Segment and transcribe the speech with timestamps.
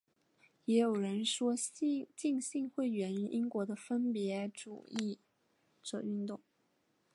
[0.65, 1.53] 也有人说
[2.15, 5.19] 浸信会源于英国的分别主义
[5.83, 6.41] 者运动。